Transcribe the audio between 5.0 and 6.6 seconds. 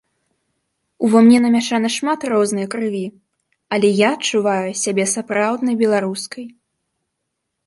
сапраўднай беларускай.